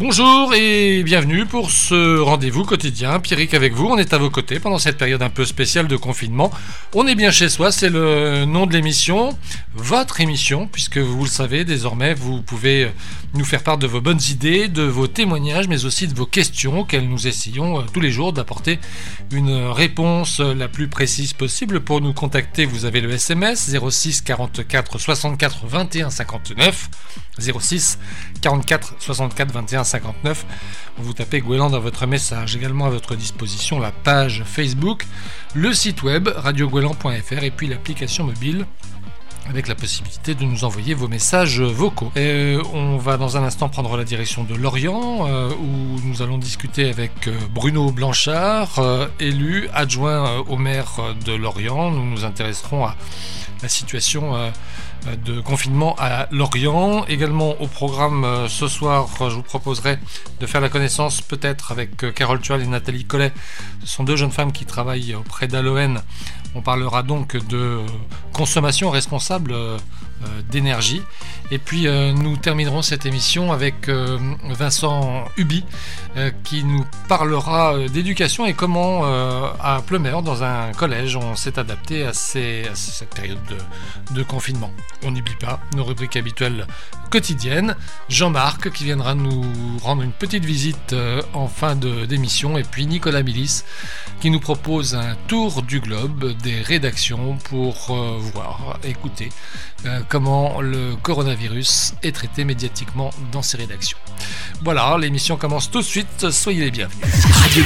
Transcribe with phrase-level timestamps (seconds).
[0.00, 3.18] Bonjour et bienvenue pour ce rendez-vous quotidien.
[3.18, 5.96] Pierrick avec vous, on est à vos côtés pendant cette période un peu spéciale de
[5.96, 6.52] confinement.
[6.94, 9.36] On est bien chez soi, c'est le nom de l'émission,
[9.74, 12.92] votre émission, puisque vous le savez désormais, vous pouvez
[13.34, 16.78] nous faire part de vos bonnes idées, de vos témoignages, mais aussi de vos questions
[16.78, 18.78] auxquelles nous essayons euh, tous les jours d'apporter
[19.32, 21.80] une réponse la plus précise possible.
[21.80, 26.88] Pour nous contacter, vous avez le SMS 06 44 64 21 59.
[27.40, 27.98] 06
[28.40, 29.87] 44 64 21 59.
[30.98, 32.56] Vous tapez Gouélan dans votre message.
[32.56, 35.06] Également à votre disposition la page Facebook,
[35.54, 38.66] le site web radiogouélan.fr et puis l'application mobile
[39.48, 42.12] avec la possibilité de nous envoyer vos messages vocaux.
[42.16, 46.38] Et on va dans un instant prendre la direction de Lorient, euh, où nous allons
[46.38, 51.90] discuter avec euh, Bruno Blanchard, euh, élu adjoint au maire de Lorient.
[51.90, 52.96] Nous nous intéresserons à
[53.62, 54.34] la situation
[55.24, 57.04] de confinement à Lorient.
[57.06, 59.98] Également au programme euh, ce soir, je vous proposerai
[60.40, 63.32] de faire la connaissance peut-être avec euh, Carole Tual et Nathalie Collet.
[63.84, 66.00] Ce sont deux jeunes femmes qui travaillent auprès d'Aloen.
[66.54, 67.80] On parlera donc de
[68.32, 69.78] consommation responsable euh,
[70.50, 71.02] d'énergie.
[71.50, 75.64] Et puis nous terminerons cette émission avec Vincent Hubi
[76.44, 82.12] qui nous parlera d'éducation et comment à Plumeur, dans un collège, on s'est adapté à,
[82.12, 83.38] cette période
[84.10, 84.70] de confinement.
[85.04, 86.66] On n'oublie pas nos rubriques habituelles
[87.10, 87.76] quotidiennes.
[88.08, 89.44] Jean-Marc qui viendra nous
[89.82, 92.58] rendre une petite visite euh, en fin d'émission.
[92.58, 93.62] Et puis Nicolas Milis
[94.20, 99.30] qui nous propose un tour du globe des rédactions pour euh, voir, écouter
[99.86, 101.37] euh, comment le coronavirus
[102.02, 103.98] est traité médiatiquement dans ces rédactions.
[104.62, 106.30] Voilà, l'émission commence tout de suite.
[106.30, 107.04] Soyez les bienvenus.
[107.44, 107.64] Radio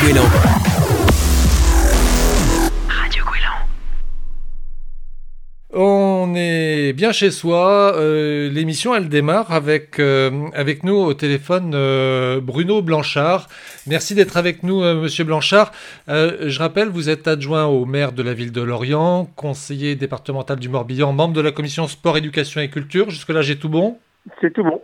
[5.74, 7.94] On est bien chez soi.
[7.96, 13.48] Euh, l'émission, elle démarre avec, euh, avec nous au téléphone euh, Bruno Blanchard.
[13.86, 15.72] Merci d'être avec nous, Monsieur Blanchard.
[16.08, 20.68] je rappelle, vous êtes adjoint au maire de la ville de Lorient, conseiller départemental du
[20.68, 23.10] Morbihan, membre de la commission sport, éducation et culture.
[23.10, 23.98] Jusque-là, j'ai tout bon?
[24.40, 24.80] C'est tout bon.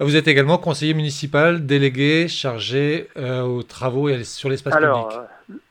[0.00, 4.88] Vous êtes également conseiller municipal, délégué, chargé aux travaux et sur l'espace public.
[4.88, 5.22] Alors,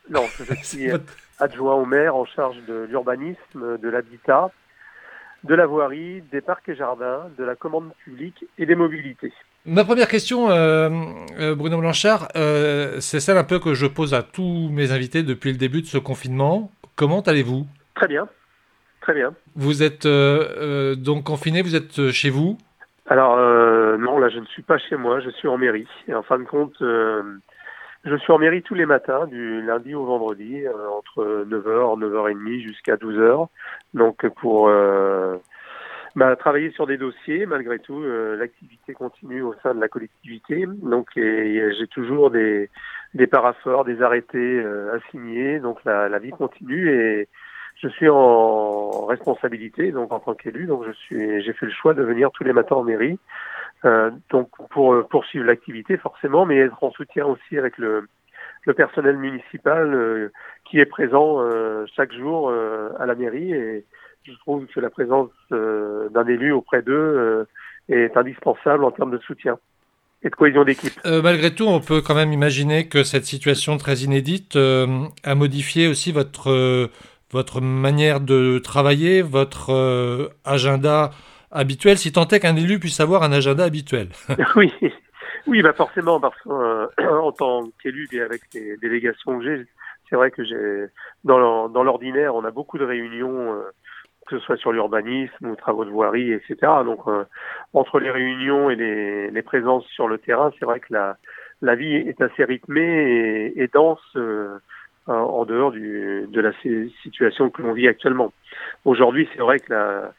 [0.09, 0.89] non, je suis
[1.39, 4.51] adjoint au maire en charge de l'urbanisme, de l'habitat,
[5.43, 9.31] de la voirie, des parcs et jardins, de la commande publique et des mobilités.
[9.65, 10.89] Ma première question, euh,
[11.39, 15.23] euh, Bruno Blanchard, euh, c'est celle un peu que je pose à tous mes invités
[15.23, 16.71] depuis le début de ce confinement.
[16.95, 17.67] Comment allez-vous?
[17.95, 18.27] Très bien,
[19.01, 19.33] très bien.
[19.55, 22.57] Vous êtes donc confiné, vous êtes chez vous?
[23.07, 23.37] Alors
[23.97, 25.87] non, là je ne suis pas chez moi, je suis en mairie.
[26.07, 26.81] Et en fin de compte,
[28.09, 32.61] je suis en mairie tous les matins, du lundi au vendredi, euh, entre 9h, 9h30
[32.61, 33.47] jusqu'à 12h.
[33.93, 35.35] Donc pour euh,
[36.15, 40.65] bah, travailler sur des dossiers, malgré tout, euh, l'activité continue au sein de la collectivité.
[40.67, 42.69] Donc j'ai toujours des,
[43.13, 45.59] des paraphores, des arrêtés à signer.
[45.59, 47.27] Donc la, la vie continue et
[47.75, 50.65] je suis en responsabilité, donc en tant qu'élu.
[50.65, 53.19] Donc je suis, j'ai fait le choix de venir tous les matins en mairie
[53.85, 58.07] euh, donc pour euh, poursuivre l'activité forcément, mais être en soutien aussi avec le,
[58.75, 60.31] personnel municipal euh,
[60.65, 61.39] qui est présent
[61.95, 63.85] chaque jour à la mairie et
[64.23, 67.47] je trouve que la présence d'un élu auprès d'eux
[67.87, 69.57] est indispensable en termes de soutien
[70.21, 70.99] et de cohésion d'équipe.
[71.05, 76.11] malgré tout, on peut quand même imaginer que cette situation très inédite a modifié aussi
[76.11, 81.11] votre manière de travailler, votre agenda
[81.51, 84.09] habituel, si tant est qu'un élu puisse avoir un agenda habituel.
[84.55, 84.73] oui,
[85.47, 89.65] oui, bah forcément, parce qu'en euh, tant qu'élu et avec les délégations que j'ai,
[90.09, 90.85] c'est vrai que j'ai
[91.23, 91.37] dans
[91.83, 93.71] l'ordinaire, on a beaucoup de réunions, euh,
[94.27, 96.55] que ce soit sur l'urbanisme ou travaux de voirie, etc.
[96.85, 97.25] Donc euh,
[97.73, 101.17] entre les réunions et les, les, présences sur le terrain, c'est vrai que la,
[101.61, 104.17] la vie est assez rythmée et, et dense
[105.07, 106.51] en dehors du, de la
[107.01, 108.33] situation que l'on vit actuellement.
[108.83, 110.13] Aujourd'hui, c'est vrai que la,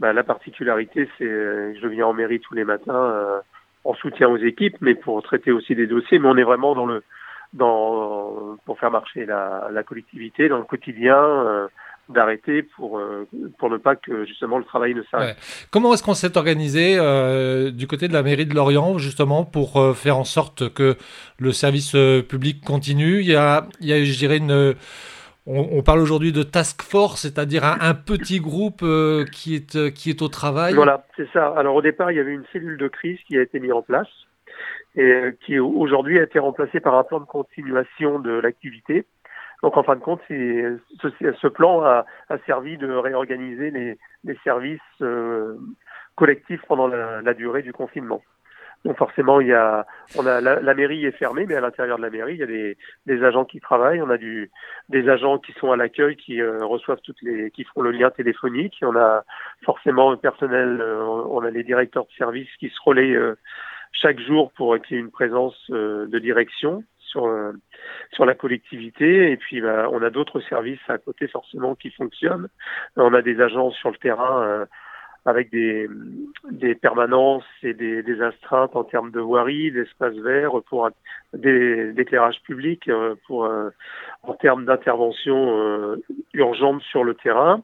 [0.00, 3.40] bah, la particularité, c'est que je viens en mairie tous les matins euh,
[3.84, 6.18] en soutien aux équipes, mais pour traiter aussi des dossiers.
[6.18, 7.02] Mais on est vraiment dans le
[7.54, 11.16] dans pour faire marcher la, la collectivité dans le quotidien.
[11.16, 11.66] Euh,
[12.08, 13.28] d'arrêter pour euh,
[13.58, 15.36] pour ne pas que justement le travail ne s'arrête.
[15.70, 16.94] Comment est-ce qu'on s'est organisé
[17.70, 20.96] du côté de la mairie de Lorient justement pour faire en sorte que
[21.38, 21.94] le service
[22.26, 23.20] public continue?
[23.20, 24.74] Il y a il y a je dirais une
[25.48, 30.10] on, parle aujourd'hui de task force, c'est-à-dire un, petit groupe euh, qui, est, euh, qui
[30.10, 30.74] est au travail.
[30.74, 31.54] Voilà, c'est ça.
[31.56, 33.82] Alors au départ, il y avait une cellule de crise qui a été mise en
[33.82, 34.08] place
[34.94, 39.06] et euh, qui aujourd'hui a été remplacée par un plan de continuation de l'activité.
[39.62, 42.04] Donc en fin de compte, ce, ce, plan a,
[42.46, 43.98] servi de réorganiser les,
[44.44, 44.80] services
[46.14, 48.22] collectifs pendant la, durée du confinement.
[48.84, 49.86] Donc forcément, il y a,
[50.16, 52.46] on a la, mairie est fermée, mais à l'intérieur de la mairie, il y a
[52.46, 52.76] des,
[53.06, 54.00] des, agents qui travaillent.
[54.00, 54.50] On a du,
[54.88, 58.10] des agents qui sont à l'accueil, qui euh, reçoivent toutes les, qui font le lien
[58.10, 58.76] téléphonique.
[58.82, 59.24] On a
[59.64, 63.36] forcément un personnel, euh, on a les directeurs de service qui se relaient euh,
[63.92, 67.26] chaque jour pour qu'il y ait une présence de direction sur
[68.12, 69.32] sur la collectivité.
[69.32, 72.48] Et puis, bah, on a d'autres services à côté forcément qui fonctionnent.
[72.96, 74.66] On a des agents sur le terrain
[75.28, 75.88] avec des,
[76.80, 80.88] permanences et des, astreintes en termes de voirie, d'espaces verts, pour
[81.34, 83.70] des d'éclairage public, euh, pour euh,
[84.22, 86.02] en termes d'intervention euh,
[86.32, 87.62] urgente sur le terrain.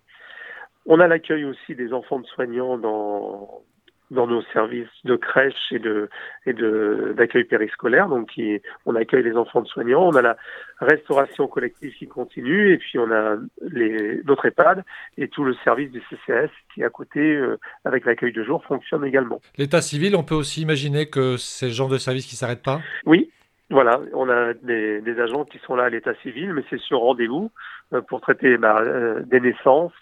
[0.87, 3.63] On a l'accueil aussi des enfants de soignants dans
[4.11, 6.09] dans nos services de crèche et de
[6.47, 8.09] et de d'accueil périscolaire.
[8.09, 10.07] Donc, qui, on accueille les enfants de soignants.
[10.07, 10.37] On a la
[10.81, 14.85] restauration collective qui continue, et puis on a les notre EHPAD
[15.17, 19.05] et tout le service du CCS qui à côté, euh, avec l'accueil de jour, fonctionne
[19.05, 19.41] également.
[19.57, 22.81] L'état civil, on peut aussi imaginer que c'est le genre de service qui s'arrête pas?
[23.07, 23.31] Oui,
[23.71, 27.01] voilà, on a des, des, agents qui sont là à l'état civil, mais c'est sur
[27.01, 27.51] rendez-vous
[27.93, 29.93] euh, pour traiter bah, euh, des naissances,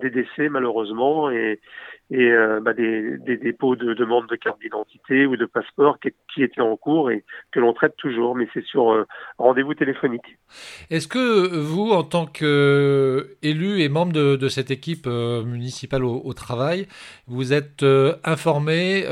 [0.00, 1.60] des décès malheureusement et,
[2.10, 6.10] et euh, bah, des, des, dépôts de demande de carte d'identité ou de passeport qui,
[6.32, 9.06] qui, étaient en cours et que l'on traite toujours, mais c'est sur euh,
[9.38, 10.38] rendez-vous téléphonique.
[10.90, 16.20] Est-ce que vous, en tant qu'élu et membre de, de cette équipe euh, municipale au,
[16.24, 16.86] au, travail,
[17.28, 17.84] vous êtes
[18.24, 19.04] informé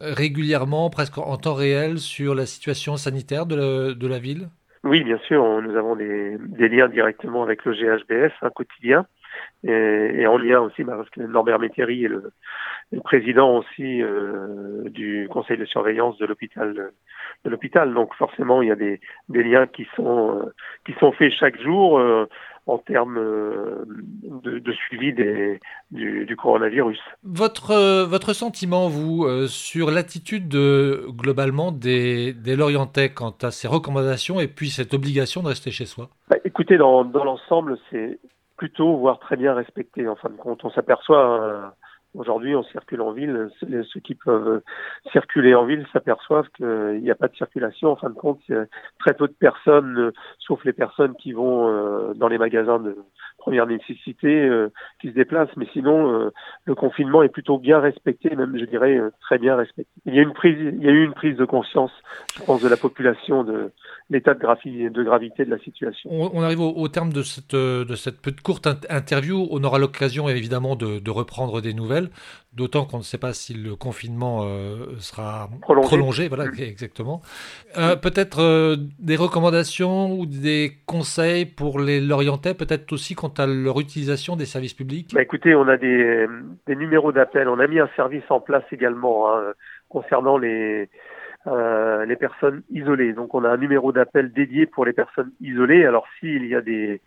[0.00, 4.48] régulièrement, presque en temps réel, sur la situation sanitaire de la, de la ville?
[4.84, 9.06] Oui, bien sûr, nous avons des, des, liens directement avec le GHBS, un quotidien,
[9.64, 12.32] et, et en lien aussi bah, parce que Norbert Métairie est le,
[12.90, 16.92] le président aussi euh, du conseil de surveillance de l'hôpital
[17.44, 20.54] de l'hôpital donc forcément il y a des, des liens qui sont euh,
[20.84, 22.26] qui sont faits chaque jour euh,
[22.66, 25.58] en termes de, de, suivi des,
[25.90, 27.00] du, du, coronavirus.
[27.24, 34.38] Votre, votre sentiment, vous, sur l'attitude de, globalement des, des Lorientais quant à ces recommandations
[34.38, 36.08] et puis cette obligation de rester chez soi?
[36.30, 38.20] Bah, Écoutez, dans, dans l'ensemble, c'est
[38.56, 40.08] plutôt, voire très bien respecté.
[40.08, 41.74] En fin de compte, on s'aperçoit
[42.14, 43.48] Aujourd'hui, on circule en ville.
[43.60, 44.60] Ceux qui peuvent
[45.12, 47.90] circuler en ville s'aperçoivent qu'il n'y a pas de circulation.
[47.90, 48.40] En fin de compte,
[48.98, 52.98] très peu de personnes, sauf les personnes qui vont euh, dans les magasins de
[53.42, 55.56] première nécessité, euh, qui se déplacent.
[55.56, 56.30] Mais sinon, euh,
[56.64, 59.90] le confinement est plutôt bien respecté, même je dirais très bien respecté.
[60.06, 61.90] Il y a une prise, il y a eu une prise de conscience,
[62.36, 63.72] je pense, de la population de
[64.10, 66.10] l'état de, de, gravité de la situation.
[66.12, 69.48] On, arrive au, terme de cette, de cette petite courte interview.
[69.50, 72.10] On aura l'occasion évidemment de, de reprendre des nouvelles
[72.54, 76.28] d'autant qu'on ne sait pas si le confinement euh, sera prolongé.
[76.28, 77.22] voilà, exactement.
[77.78, 83.80] Euh, peut-être euh, des recommandations ou des conseils pour les Lorientais, peut-être aussi à leur
[83.80, 85.14] utilisation des services publics?
[85.14, 86.26] Bah, Écoutez, on a des,
[86.68, 87.48] numéros d'appel.
[87.48, 89.52] On a mis un service en place également hein,
[89.88, 90.88] concernant les,
[91.46, 93.12] les personnes isolées.
[93.12, 95.84] Donc on a un numéro d'appel dédié pour les personnes isolées.
[95.84, 97.00] Alors s'il y a des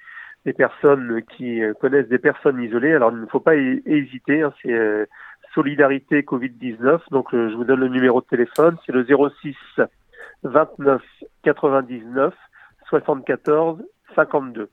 [0.46, 2.94] des personnes qui euh, connaissent des personnes isolées.
[2.94, 5.06] Alors il ne faut pas hésiter, hein, c'est euh,
[5.54, 7.00] Solidarité Covid-19.
[7.12, 9.56] Donc euh, je vous donne le numéro de téléphone, c'est le 06
[10.44, 11.02] 29
[11.44, 12.34] 99
[12.90, 13.84] 74
[14.16, 14.70] 52.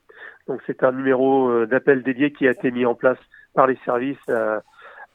[0.47, 3.17] Donc c'est un numéro d'appel dédié qui a été mis en place
[3.53, 4.29] par les services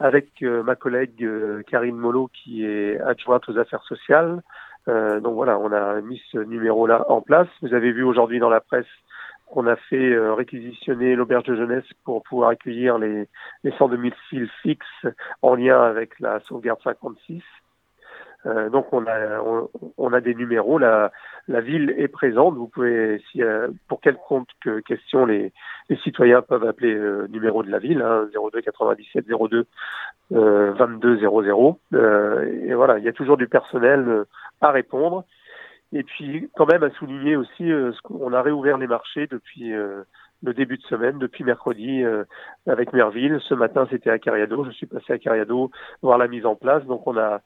[0.00, 1.28] avec ma collègue
[1.66, 4.42] Karine Molo qui est adjointe aux affaires sociales.
[4.86, 7.48] donc voilà, on a mis ce numéro-là en place.
[7.60, 8.86] Vous avez vu aujourd'hui dans la presse
[9.48, 13.28] qu'on a fait euh, réquisitionner l'auberge de jeunesse pour pouvoir accueillir les,
[13.64, 15.06] les de domiciles fixes
[15.42, 17.42] en lien avec la sauvegarde 56.
[18.46, 19.40] Euh, donc on a
[19.96, 20.78] on, a des numéros.
[20.78, 21.10] La,
[21.48, 22.54] la ville est présente.
[22.54, 24.48] Vous pouvez, si euh, pour quelconque
[24.86, 25.52] question, les,
[25.88, 29.66] les citoyens peuvent appeler le numéro de la ville, hein, 02 97 02
[30.32, 31.78] euh, 22 00.
[31.92, 34.24] et voilà, il y a toujours du personnel
[34.60, 35.24] à répondre.
[35.92, 40.02] Et puis, quand même, à souligner aussi, euh, on a réouvert les marchés depuis euh,
[40.42, 42.24] le début de semaine, depuis mercredi, euh,
[42.66, 43.38] avec Merville.
[43.48, 44.64] Ce matin, c'était à Cariado.
[44.64, 45.70] Je suis passé à Cariado
[46.02, 46.84] voir la mise en place.
[46.84, 47.40] Donc, on a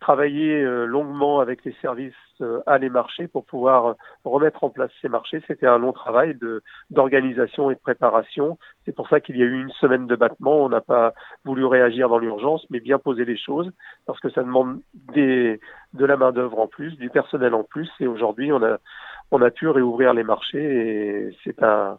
[0.00, 3.92] travaillé euh, longuement avec les services euh, à les marchés pour pouvoir euh,
[4.24, 5.42] remettre en place ces marchés.
[5.46, 6.38] C'était un long travail
[6.90, 8.58] d'organisation et de préparation.
[8.84, 10.64] C'est pour ça qu'il y a eu une semaine de battement.
[10.64, 11.14] On n'a pas
[11.44, 13.70] voulu réagir dans l'urgence, mais bien poser les choses
[14.06, 14.80] parce que ça demande
[15.14, 15.60] des,
[15.94, 17.90] de la main d'œuvre en plus, du personnel en plus.
[18.00, 18.78] Et aujourd'hui, on a
[19.30, 21.98] on a pu réouvrir les marchés et c'est un,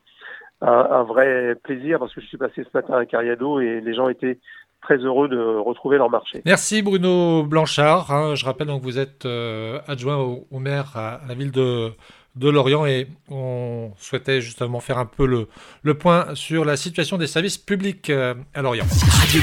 [0.62, 3.94] un, un vrai plaisir parce que je suis passé ce matin à Cariado et les
[3.94, 4.39] gens étaient
[4.81, 6.41] très heureux de retrouver leur marché.
[6.45, 8.12] Merci Bruno Blanchard.
[8.12, 8.36] Hein.
[8.36, 11.91] je rappelle donc que vous êtes euh, adjoint au, maire à, la ville de,
[12.36, 15.48] de Lorient et on souhaitait justement faire un peu le,
[15.83, 18.86] le point sur la situation des services publics euh, à Lorient.
[19.21, 19.41] Radio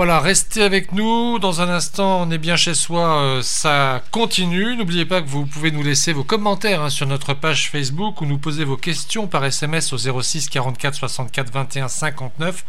[0.00, 1.38] Voilà, restez avec nous.
[1.38, 3.20] Dans un instant, on est bien chez soi.
[3.20, 4.74] Euh, ça continue.
[4.74, 8.24] N'oubliez pas que vous pouvez nous laisser vos commentaires hein, sur notre page Facebook ou
[8.24, 12.64] nous poser vos questions par SMS au 06 44 64 21 59.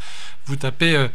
[0.46, 1.08] Vous tapez euh,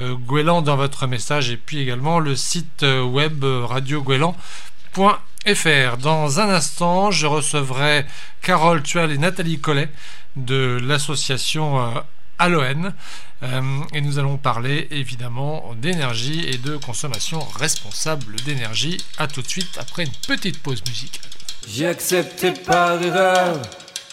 [0.00, 5.96] euh dans votre message et puis également le site euh, web radioguélan.fr.
[6.00, 8.06] Dans un instant, je recevrai
[8.42, 9.88] Carole Tual et Nathalie Collet
[10.36, 12.04] de l'association
[12.38, 12.94] Aloen.
[13.44, 13.60] Euh,
[13.92, 18.98] et nous allons parler évidemment d'énergie et de consommation responsable d'énergie.
[19.18, 21.30] A tout de suite après une petite pause musicale.
[21.68, 23.60] J'ai accepté par erreur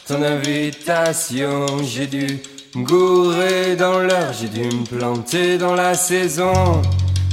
[0.08, 1.66] ton invitation.
[1.84, 2.40] J'ai dû
[2.76, 6.82] me gourer dans l'heure, j'ai dû me planter dans la saison.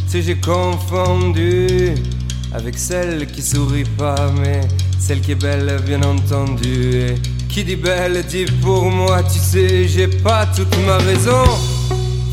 [0.07, 1.95] Si j'ai confondu
[2.55, 4.61] avec celle qui sourit pas, mais
[4.99, 6.95] celle qui est belle, bien entendu.
[6.95, 7.14] Et
[7.49, 11.45] qui dit belle dit pour moi, tu sais, j'ai pas toute ma raison.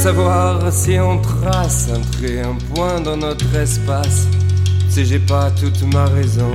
[0.00, 4.26] Savoir si on trace un trait, un point dans notre espace.
[4.88, 6.52] Si j'ai pas toute ma raison,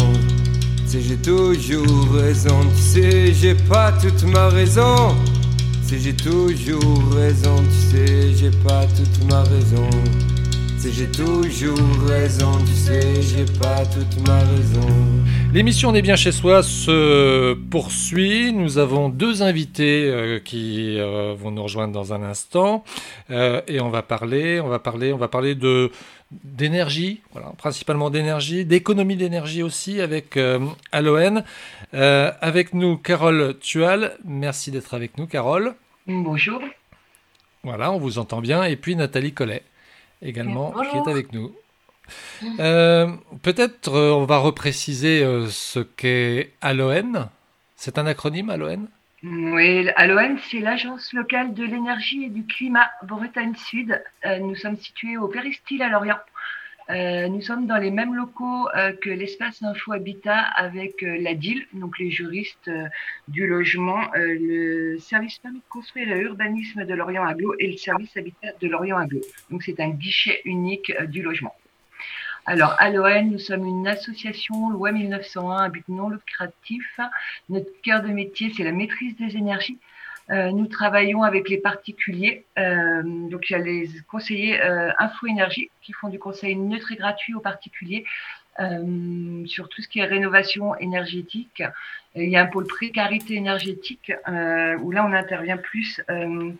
[0.87, 5.15] si j'ai toujours raison, tu sais, j'ai pas toute ma raison.
[5.83, 9.89] Si j'ai toujours raison, tu sais, j'ai pas toute ma raison
[10.91, 14.87] j'ai toujours raison, tu sais, j'ai pas toute ma raison.
[15.55, 18.51] L'émission On est bien chez soi se poursuit.
[18.51, 22.83] Nous avons deux invités euh, qui euh, vont nous rejoindre dans un instant
[23.31, 25.93] euh, et on va parler, on va parler, on va parler de
[26.29, 30.37] d'énergie, voilà, principalement d'énergie, d'économie d'énergie aussi avec
[30.91, 31.45] Aloen.
[31.93, 35.75] avec nous Carole Tual, merci d'être avec nous Carole.
[36.05, 36.61] Bonjour.
[37.63, 38.65] Voilà, on vous entend bien.
[38.65, 39.63] Et puis Nathalie Collet
[40.21, 41.55] également qui est avec nous.
[42.59, 43.07] Euh,
[43.43, 47.29] peut-être euh, on va repréciser euh, ce qu'est Aloen.
[47.75, 48.87] C'est un acronyme Aloen?
[49.23, 54.01] Oui, Aloen, c'est l'Agence locale de l'énergie et du climat Bretagne Sud.
[54.41, 56.19] nous sommes situés au Péristyle à Lorient.
[56.89, 58.67] Nous sommes dans les mêmes locaux
[59.01, 62.69] que l'espace Info Habitat avec la DIL, donc les juristes
[63.27, 68.15] du logement, le service permis de construire et urbanisme de Lorient Aglo et le service
[68.15, 69.21] habitat de Lorient Aglo.
[69.49, 71.55] Donc c'est un guichet unique du logement.
[72.47, 76.99] Alors, à l'ON, nous sommes une association loi 1901 à but non lucratif.
[77.49, 79.79] Notre cœur de métier, c'est la maîtrise des énergies.
[80.29, 82.45] Euh, nous travaillons avec les particuliers.
[82.59, 86.91] Euh, donc, il y a les conseillers euh, Info Énergie qui font du conseil neutre
[86.91, 88.05] et gratuit aux particuliers
[89.45, 91.61] sur tout ce qui est rénovation énergétique.
[92.15, 96.51] il y a un pôle précarité énergétique euh, où là, on intervient plus euh,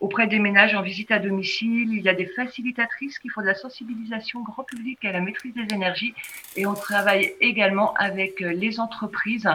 [0.00, 1.92] auprès des ménages en visite à domicile.
[1.92, 5.52] Il y a des facilitatrices qui font de la sensibilisation grand public à la maîtrise
[5.52, 6.14] des énergies.
[6.56, 9.48] Et on travaille également avec les entreprises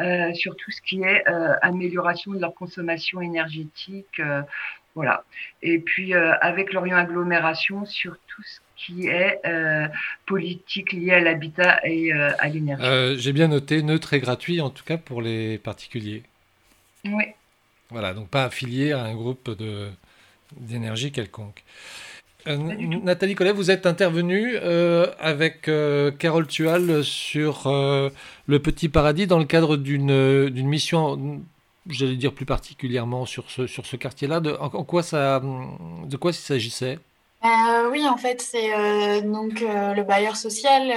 [0.00, 1.24] euh, sur tout ce qui est
[1.62, 4.20] amélioration de leur consommation énergétique.
[4.96, 5.22] voilà.
[5.62, 9.88] Et puis avec l'Orient Agglomération sur tout ce qui est euh,
[10.26, 12.84] politique liée à l'habitat et euh, à l'énergie.
[12.84, 16.22] Euh, j'ai bien noté neutre et gratuit, en tout cas pour les particuliers.
[17.04, 17.24] Oui.
[17.90, 19.50] Voilà, donc pas affilié à un groupe
[20.56, 21.62] d'énergie quelconque.
[22.46, 25.68] Nathalie Collet, vous êtes intervenue avec
[26.18, 31.42] Carole Tual sur Le Petit Paradis dans le cadre d'une mission
[31.88, 34.40] j'allais dire plus particulièrement sur ce, sur ce quartier-là.
[34.40, 36.98] De, en, quoi ça, de quoi il s'agissait?
[37.46, 40.92] Euh, oui, en fait, c'est euh, donc euh, le bailleur social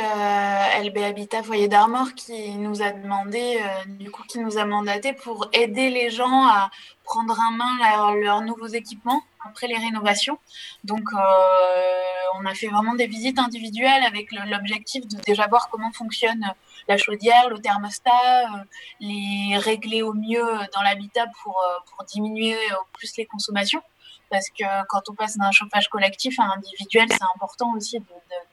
[0.83, 5.49] LB Habitat Foyer d'Armor qui nous a demandé, du coup, qui nous a mandaté pour
[5.53, 6.71] aider les gens à
[7.03, 10.37] prendre en main leurs nouveaux équipements après les rénovations.
[10.83, 16.45] Donc, on a fait vraiment des visites individuelles avec l'objectif de déjà voir comment fonctionne
[16.87, 18.45] la chaudière, le thermostat,
[18.99, 23.81] les régler au mieux dans l'habitat pour, pour diminuer au plus les consommations
[24.29, 28.00] parce que quand on passe d'un chauffage collectif à individuel, c'est important aussi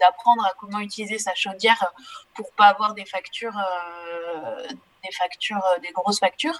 [0.00, 1.92] d'apprendre à comment utiliser sa chaudière
[2.35, 4.66] pour pas avoir des factures, euh,
[5.06, 6.58] des factures, euh, des grosses factures.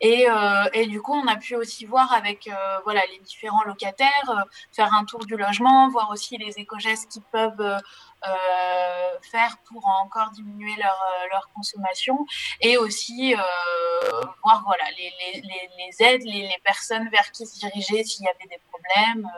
[0.00, 2.48] Et, euh, et, du coup, on a pu aussi voir avec
[2.84, 7.80] voilà les différents locataires, faire un tour du logement, voir aussi les éco-gestes qu'ils peuvent
[9.30, 10.98] faire pour encore diminuer leur,
[11.30, 12.26] leur consommation
[12.60, 13.34] et aussi
[14.42, 18.48] voir voilà les, les, les aides, les, personnes vers qui se diriger s'il y avait
[18.48, 19.28] des problèmes,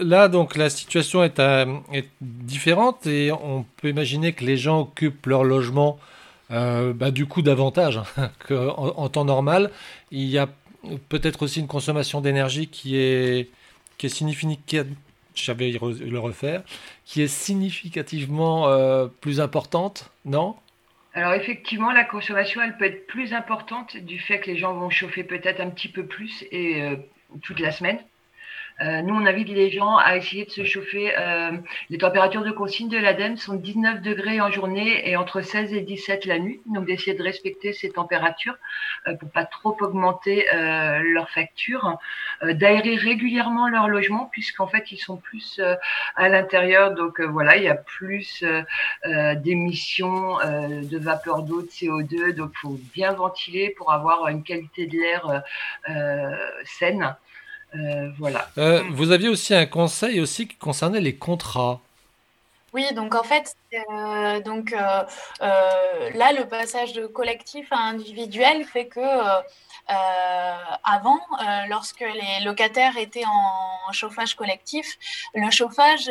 [0.00, 5.26] là, donc la situation est, est, différente et on peut imaginer que les gens occupent
[5.26, 5.98] leur logement
[6.50, 9.70] euh, bah, du coup davantage hein, qu'en en temps normal.
[10.10, 10.48] Il y a
[11.08, 13.50] peut-être aussi une consommation d'énergie qui est,
[13.98, 14.94] qui est significative,
[15.34, 16.62] j'avais le refaire,
[17.04, 20.56] qui est significativement euh, plus importante, non?
[21.14, 24.90] Alors effectivement, la consommation, elle peut être plus importante du fait que les gens vont
[24.90, 26.96] chauffer peut-être un petit peu plus et euh,
[27.42, 27.98] toute la semaine.
[28.82, 31.12] Euh, nous, on invite les gens à essayer de se chauffer.
[31.16, 31.52] Euh,
[31.88, 35.80] les températures de consigne de l'ADEME sont 19 degrés en journée et entre 16 et
[35.80, 36.60] 17 la nuit.
[36.66, 38.56] Donc, d'essayer de respecter ces températures
[39.08, 41.96] euh, pour pas trop augmenter euh, leurs factures.
[42.42, 45.60] Euh, d'aérer régulièrement leur logement puisqu'en fait, ils sont plus
[46.16, 46.94] à l'intérieur.
[46.94, 48.44] Donc, voilà, il y a plus
[49.36, 52.34] d'émissions de vapeur d'eau, de CO2.
[52.34, 55.42] Donc, il faut bien ventiler pour avoir une qualité de l'air
[56.64, 57.16] saine.
[57.78, 58.48] Euh, voilà.
[58.58, 61.80] Euh, vous aviez aussi un conseil aussi qui concernait les contrats.
[62.72, 65.06] Oui, donc en fait, euh, donc là,
[65.40, 69.00] le passage de collectif à individuel fait que
[69.88, 71.20] avant,
[71.68, 74.98] lorsque les locataires étaient en chauffage collectif,
[75.34, 76.10] le chauffage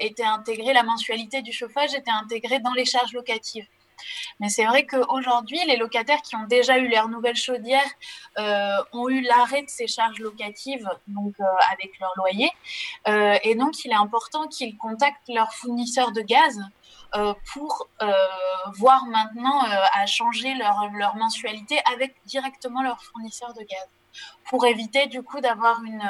[0.00, 3.66] était intégré, la mensualité du chauffage était intégrée dans les charges locatives.
[4.40, 7.86] Mais c'est vrai qu'aujourd'hui, les locataires qui ont déjà eu leur nouvelle chaudière
[8.38, 12.50] euh, ont eu l'arrêt de ces charges locatives donc, euh, avec leur loyer.
[13.08, 16.60] Euh, et donc, il est important qu'ils contactent leur fournisseur de gaz
[17.54, 17.88] pour
[18.76, 19.62] voir maintenant
[19.94, 23.88] à changer leur, leur, mensualité avec directement leur fournisseur de gaz
[24.50, 26.06] pour éviter du coup d'avoir une,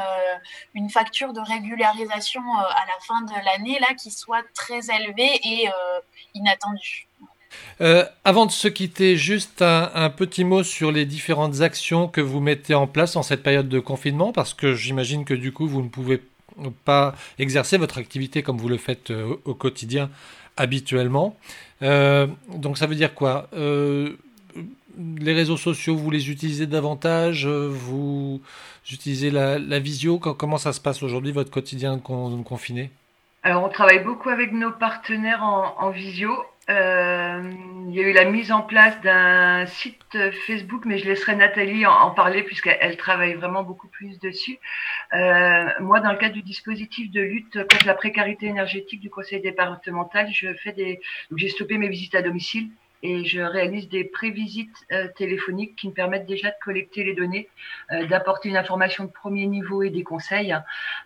[0.75, 5.69] une facture de régularisation à la fin de l'année là qui soit très élevée et
[6.35, 7.07] inattendue.
[7.81, 12.41] Euh, avant de se quitter, juste un, petit mot sur les différentes actions que vous
[12.41, 15.83] mettez en place en cette période de confinement, parce que j'imagine que du coup, vous
[15.83, 16.23] ne pouvez
[16.85, 20.09] pas exercer votre activité comme vous le faites euh, au quotidien
[20.57, 21.37] habituellement.
[21.83, 23.51] Euh, donc ça veut dire quoi?
[24.99, 27.47] Les réseaux sociaux, vous les utilisez davantage?
[27.47, 28.41] Vous
[28.91, 30.19] utilisez la, visio?
[30.19, 32.91] Comment ça se passe aujourd'hui, votre quotidien confiné?
[33.43, 36.33] Alors, on travaille beaucoup avec nos partenaires en visio.
[37.89, 41.87] Il y a eu la mise en place d'un site Facebook, mais je laisserai Nathalie
[41.87, 44.59] en, parler puisqu'elle travaille vraiment beaucoup plus dessus.
[45.15, 49.41] Euh, moi, dans le cadre du dispositif de lutte contre la précarité énergétique du conseil
[49.41, 52.71] départemental, j'ai stoppé mes visites à domicile
[53.03, 57.49] et je réalise des prévisites euh, téléphoniques qui me permettent déjà de collecter les données,
[57.93, 60.53] euh, d'apporter une information de premier niveau et des conseils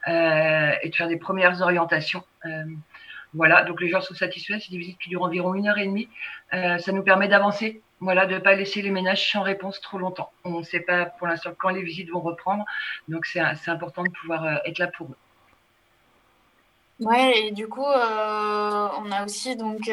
[0.08, 2.22] euh, et de faire des premières orientations.
[3.34, 4.58] Voilà, donc les gens sont satisfaits.
[4.60, 6.08] C'est des visites qui durent environ une heure et demie.
[6.52, 9.98] Euh, ça nous permet d'avancer, voilà, de ne pas laisser les ménages sans réponse trop
[9.98, 10.30] longtemps.
[10.44, 12.64] On ne sait pas pour l'instant quand les visites vont reprendre,
[13.08, 15.16] donc c'est important de pouvoir euh, être là pour eux.
[16.98, 19.90] Ouais, et du coup, euh, on a aussi donc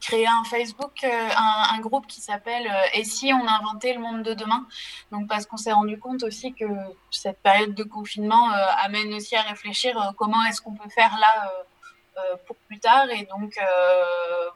[0.00, 4.22] créé un Facebook, euh, un, groupe qui s'appelle euh, Et si on inventait le monde
[4.22, 4.66] de demain?
[5.12, 6.64] Donc parce qu'on s'est rendu compte aussi que
[7.10, 11.52] cette période de confinement euh, amène aussi à réfléchir comment est-ce qu'on peut faire là
[12.46, 13.10] pour plus tard.
[13.10, 13.58] Et donc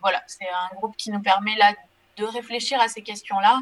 [0.00, 1.74] voilà, c'est un groupe qui nous permet là
[2.16, 3.61] de réfléchir à ces questions-là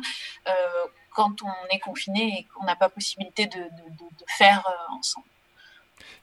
[1.11, 5.27] quand on est confiné et qu'on n'a pas possibilité de, de faire ensemble.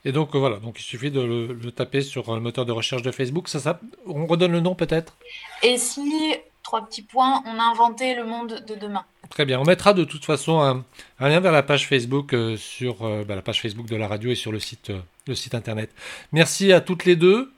[0.03, 3.01] Et donc euh, voilà, donc il suffit de le, taper sur le moteur de recherche
[3.01, 3.47] de Facebook.
[3.47, 5.17] Ça, ça, on redonne le nom peut-être?
[5.63, 9.05] Et si, trois petits points, on a inventé le monde de demain.
[9.29, 9.59] Très bien.
[9.59, 10.83] On mettra de toute façon un,
[11.19, 14.35] lien vers la page Facebook euh, sur bah, la page Facebook de la radio et
[14.35, 14.91] sur le site,
[15.27, 15.89] le site internet.
[16.31, 17.51] Merci à toutes les deux.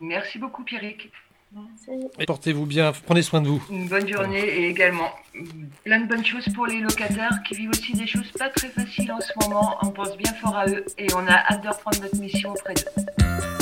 [0.00, 1.10] Merci beaucoup, Pierrick.
[2.26, 3.62] Portez-vous bien, prenez soin de vous.
[3.70, 5.10] Une bonne journée et également
[5.84, 9.12] plein de bonnes choses pour les locataires qui vivent aussi des choses pas très faciles
[9.12, 9.76] en ce moment.
[9.82, 12.74] On pense bien fort à eux et on a hâte de reprendre notre mission auprès
[12.74, 13.61] d'eux.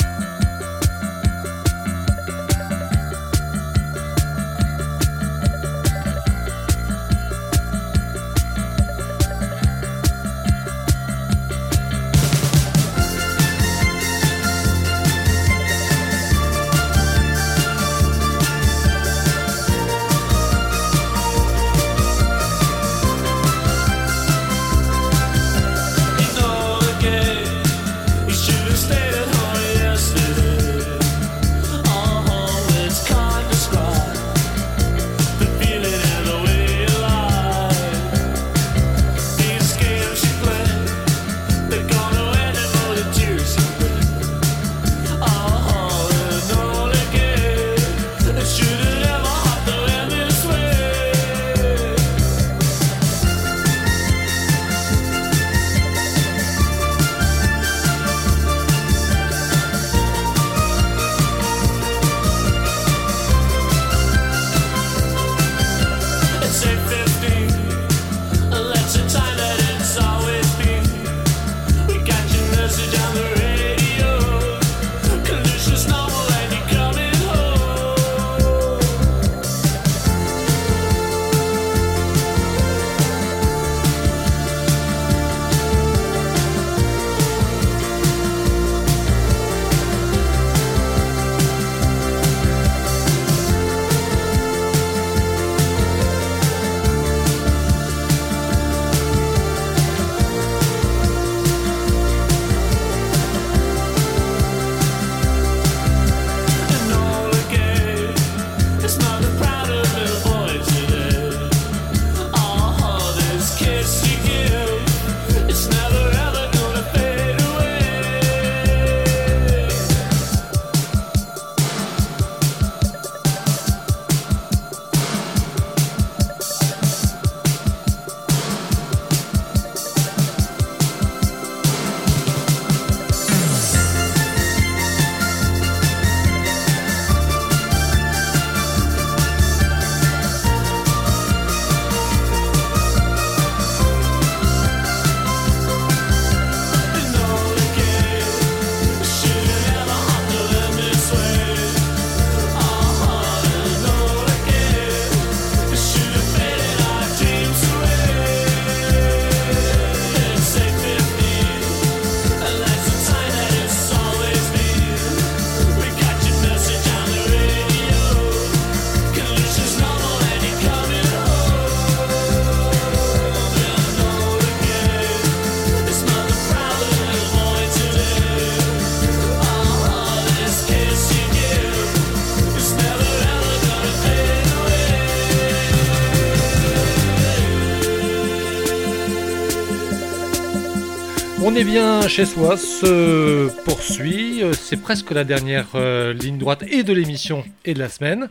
[191.61, 194.43] Est bien chez soi, se poursuit.
[194.43, 198.31] Euh, c'est presque la dernière euh, ligne droite et de l'émission et de la semaine.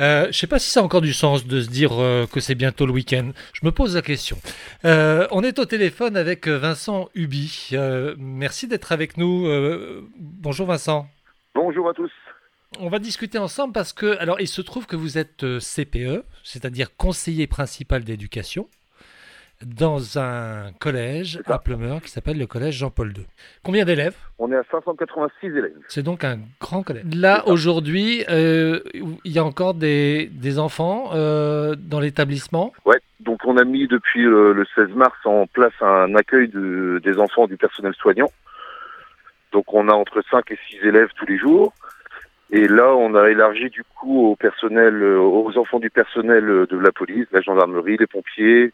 [0.00, 1.90] Euh, je ne sais pas si ça a encore du sens de se dire
[2.32, 3.32] que c'est bientôt le week-end.
[3.52, 4.38] Je me pose la question.
[4.84, 7.72] on est au téléphone avec Vincent Hubi.
[8.16, 9.46] merci d'être avec nous.
[10.18, 11.06] bonjour Vincent.
[11.54, 12.10] Bonjour à tous.
[12.80, 16.96] On va discuter ensemble parce que, alors, il se trouve que vous êtes CPE, c'est-à-dire
[16.96, 18.66] conseiller principal d'éducation
[19.64, 23.26] dans un collège à Plumeur qui s'appelle le collège Jean-Paul II.
[23.62, 24.16] Combien d'élèves?
[24.38, 25.72] On est à 586 élèves.
[25.88, 27.04] C'est donc un grand collège.
[27.14, 32.72] Là, aujourd'hui, euh, il y a encore des, enfants euh, dans l'établissement?
[32.84, 37.18] Ouais, donc on a mis depuis le, 16 mars en place un accueil de, des
[37.18, 38.30] enfants du personnel soignant.
[39.52, 41.72] Donc on a entre 5 et 6 élèves tous les jours.
[42.50, 46.92] Et là, on a élargi du coup au personnel, aux enfants du personnel de la
[46.92, 48.72] police, la gendarmerie, les pompiers,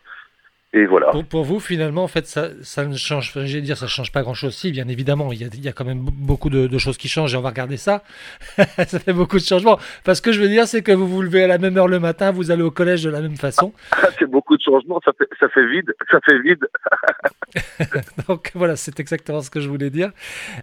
[0.75, 1.13] et voilà.
[1.31, 4.55] Pour, vous, finalement, en fait, ça, ça ne change, je dire, ça change pas grand-chose.
[4.55, 7.09] Si, bien évidemment, il y, a, il y a quand même beaucoup de, choses qui
[7.09, 8.03] changent et on va regarder ça.
[8.57, 9.79] ça fait beaucoup de changements.
[10.05, 11.99] Parce que je veux dire, c'est que vous vous levez à la même heure le
[11.99, 13.73] matin, vous allez au collège de la même façon.
[14.19, 16.69] c'est beaucoup de changements, ça fait, ça fait vide, ça fait vide.
[18.29, 20.11] Donc voilà, c'est exactement ce que je voulais dire.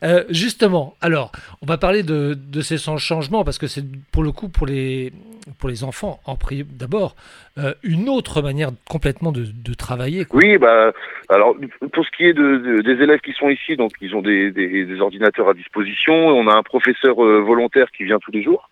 [0.03, 1.31] Euh, justement, alors,
[1.63, 5.13] on va parler de, de ces changements parce que c'est pour le coup pour les,
[5.57, 6.37] pour les enfants, en
[6.71, 7.15] d'abord,
[7.57, 10.25] euh, une autre manière complètement de, travailler.
[10.33, 10.91] Oui, bah,
[11.29, 11.55] alors
[11.93, 14.99] pour ce qui est de, des élèves qui sont ici, donc ils ont des, des,
[14.99, 16.13] ordinateurs à disposition.
[16.13, 18.69] On a un professeur euh, volontaire qui vient tous les jours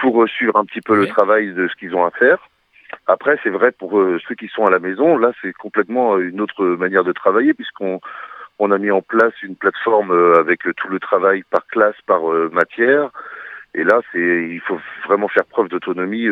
[0.00, 2.38] pour euh, suivre un petit peu le travail de ce qu'ils ont à faire.
[3.06, 3.92] Après, c'est vrai pour
[4.26, 8.00] ceux qui sont à la maison, là, c'est complètement une autre manière de travailler puisqu'on
[8.58, 13.10] on a mis en place une plateforme avec tout le travail par classe, par matière.
[13.74, 16.28] Et là, c'est il faut vraiment faire preuve d'autonomie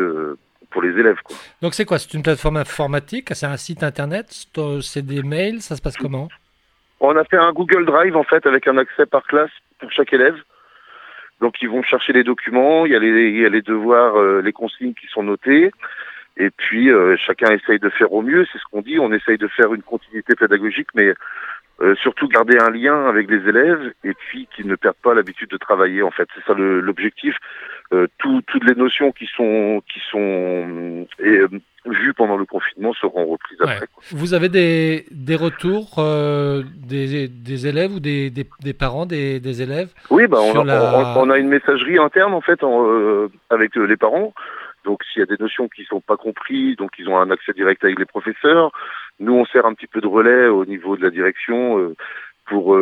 [0.75, 1.21] pour les élèves.
[1.25, 1.37] Quoi.
[1.63, 1.99] Donc c'est quoi?
[2.01, 3.29] C'est une plateforme informatique?
[3.33, 4.27] C'est un site internet?
[4.83, 5.63] C'est des mails?
[5.63, 6.29] Ça se passe comment?
[7.01, 10.13] On a fait un Google Drive en fait avec un accès par classe pour chaque
[10.13, 10.37] élève.
[11.41, 14.17] Donc ils vont chercher les documents, il y a les, il y a les devoirs,
[14.17, 15.71] euh, les consignes qui sont notées.
[16.37, 18.99] Et puis euh, chacun essaye de faire au mieux, c'est ce qu'on dit.
[18.99, 21.15] On essaye de faire une continuité pédagogique, mais
[21.81, 25.51] euh, surtout garder un lien avec les élèves et puis qu'ils ne perdent pas l'habitude
[25.51, 26.03] de travailler.
[26.03, 27.35] En fait, c'est ça l'objectif.
[27.93, 31.49] Euh, toutes les notions qui sont qui sont euh,
[31.85, 33.87] vues pendant le confinement seront reprises après.
[34.11, 39.61] Vous avez des, des retours euh, des, des, élèves ou des, des, parents des, des
[39.61, 43.97] élèves Oui, bah on, a, on, a une messagerie interne en fait en, avec les
[43.97, 44.33] parents.
[44.85, 47.53] Donc s'il y a des notions qui sont pas comprises, donc ils ont un accès
[47.53, 48.73] direct avec les professeurs.
[49.20, 51.94] Nous on sert un petit peu de relais au niveau de la direction
[52.46, 52.77] pour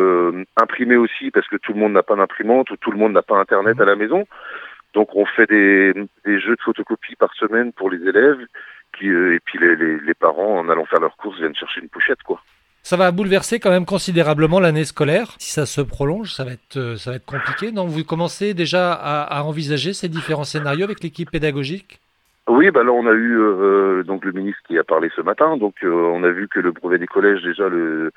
[0.61, 3.21] imprimer aussi parce que tout le monde n'a pas d'imprimante ou tout le monde n'a
[3.21, 4.25] pas internet à la maison.
[4.93, 5.93] Donc on fait des,
[6.25, 8.39] jeux de photocopie par semaine pour les élèves,
[8.97, 12.21] qui, euh, et puis les, parents, en allant faire leurs courses, viennent chercher une pochette,
[12.23, 12.41] quoi.
[12.83, 15.35] Ça va bouleverser quand même considérablement l'année scolaire.
[15.39, 17.71] Si ça se prolonge, ça va être, euh, ça va être compliqué.
[17.71, 22.01] Donc vous commencez déjà à, envisager ces différents scénarios avec l'équipe pédagogique?
[22.47, 25.57] Oui, bah là on a eu euh, donc le ministre qui a parlé ce matin.
[25.57, 28.11] Donc on a vu que le brevet des collèges déjà le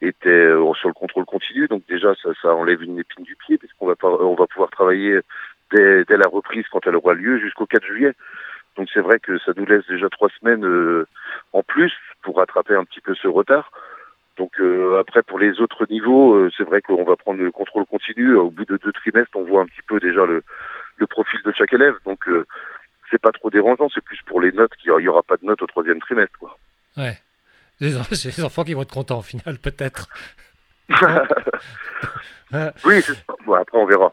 [0.00, 1.68] était sur le contrôle continu.
[1.68, 4.70] Donc déjà ça, ça enlève une épine du pied puisqu'on va pas, on va pouvoir
[4.70, 5.20] travailler
[5.72, 8.14] dès, dès, la reprise quand elle aura lieu jusqu'au 4 juillet.
[8.78, 11.06] Donc c'est vrai que ça nous laisse déjà trois semaines euh,
[11.52, 13.72] en plus pour rattraper un petit peu ce retard.
[14.36, 17.86] Donc euh, après pour les autres niveaux, euh, c'est vrai qu'on va prendre le contrôle
[17.86, 18.34] continu.
[18.36, 20.42] Au bout de deux trimestres, on voit un petit peu déjà le,
[20.96, 21.96] le profil de chaque élève.
[22.06, 22.28] Donc
[23.10, 25.62] c'est pas trop dérangeant, c'est plus pour les notes qu'il n'y aura pas de notes
[25.62, 26.38] au troisième trimestre.
[26.38, 26.56] Quoi.
[26.96, 27.18] Ouais.
[27.80, 30.08] C'est les enfants qui vont être contents au final, peut-être.
[32.84, 33.02] oui,
[33.46, 34.12] bon, après on verra.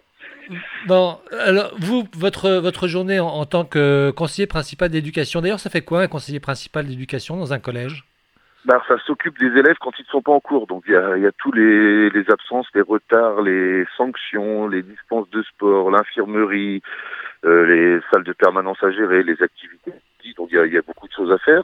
[0.86, 5.82] Bon, alors vous, votre, votre journée en, tant que conseiller principal d'éducation, d'ailleurs, ça fait
[5.82, 8.06] quoi un conseiller principal d'éducation dans un collège?
[8.66, 10.68] Bah, Ça s'occupe des élèves quand ils ne sont pas en cours.
[10.68, 14.84] Donc il y a, y a tous les, les, absences, les retards, les sanctions, les
[14.84, 16.82] dispenses de sport, l'infirmerie,
[17.46, 19.94] les salles de permanence à gérer, les activités.
[20.34, 21.64] Donc il y a, y a, beaucoup de choses à faire.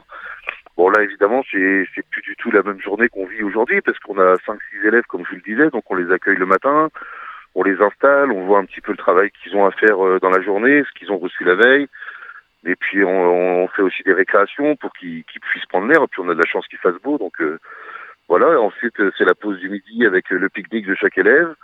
[0.76, 3.98] Bon là évidemment c'est c'est plus du tout la même journée qu'on vit aujourd'hui parce
[3.98, 6.88] qu'on a 5-6 élèves comme je le disais, donc on les accueille le matin,
[7.54, 10.18] on les installe, on voit un petit peu le travail qu'ils ont à faire euh,
[10.20, 11.88] dans la journée, ce qu'ils ont reçu la veille.
[12.64, 16.08] Et puis on, on fait aussi des récréations pour qu'ils puissent prendre l'air.
[16.08, 17.58] Puis on a de la chance qu'il fasse beau, donc euh,
[18.28, 18.60] voilà.
[18.60, 21.54] Ensuite euh, c'est la pause du midi avec le pique-nique de chaque élève.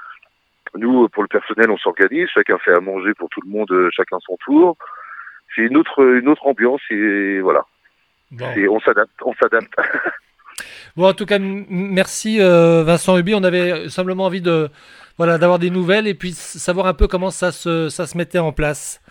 [0.76, 4.18] Nous pour le personnel on s'organise, chacun fait à manger pour tout le monde, chacun
[4.20, 4.76] son tour.
[5.54, 7.64] C'est une autre une autre ambiance et voilà.
[8.32, 9.72] on s'adapte, on s'adapte.
[10.96, 13.34] bon en tout cas merci Vincent Hubi.
[13.34, 14.68] On avait simplement envie de
[15.18, 18.38] voilà, d'avoir des nouvelles et puis savoir un peu comment ça se, ça se mettait
[18.38, 19.02] en place.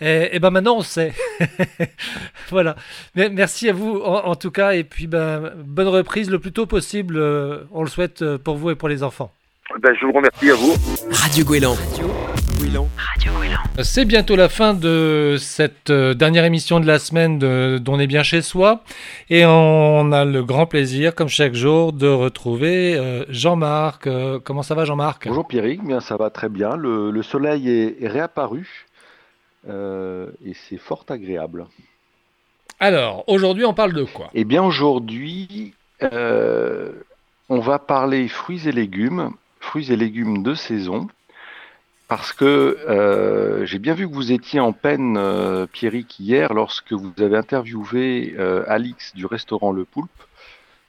[0.00, 1.12] Et, et ben maintenant on sait.
[2.50, 2.76] voilà.
[3.16, 7.16] Merci à vous en, tout cas et puis ben, bonne reprise le plus tôt possible.
[7.16, 9.32] Euh, on le souhaite euh, pour vous et pour les enfants.
[9.76, 10.72] Ben, je vous remercie à vous.
[11.10, 11.74] Radio Gouélan.
[11.74, 12.08] Radio
[13.82, 18.22] C'est bientôt la fin de cette euh, dernière émission de la semaine d'On est bien
[18.22, 18.82] chez soi.
[19.28, 24.06] Et on a le grand plaisir, comme chaque jour, de retrouver euh, Jean-Marc.
[24.06, 25.28] Euh, comment ça va Jean-Marc?
[25.28, 26.74] Bonjour Pierrick, bien ça va très bien.
[26.74, 28.86] Le, soleil est, réapparu
[29.68, 31.66] et c'est fort agréable.
[32.80, 34.30] Alors, aujourd'hui on parle de quoi?
[34.32, 41.08] Eh bien aujourd'hui, on va parler fruits et légumes, fruits et légumes de saison
[42.08, 42.44] parce que
[42.88, 47.36] euh, j'ai bien vu que vous étiez en peine, euh, Pierrick, hier, lorsque vous avez
[47.36, 50.10] interviewé euh, Alix du restaurant Le Poulpe,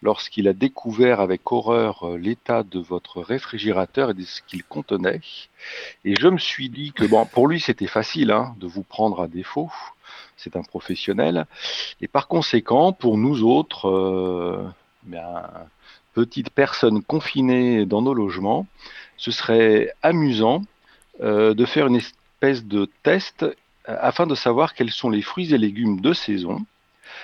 [0.01, 5.19] lorsqu'il a découvert avec horreur euh, l'état de votre réfrigérateur et de ce qu'il contenait.
[6.05, 9.21] Et je me suis dit que, bon, pour lui, c'était facile hein, de vous prendre
[9.21, 9.69] à défaut.
[10.38, 11.47] C'est un professionnel.
[11.99, 14.71] Et par conséquent, pour nous autres,
[15.03, 15.43] bien,
[16.13, 18.67] petites personnes confinées dans nos logements,
[19.17, 20.63] ce serait amusant
[21.22, 23.54] euh, de faire une espèce de test euh,
[23.86, 26.65] afin de savoir quels sont les fruits et légumes de saison.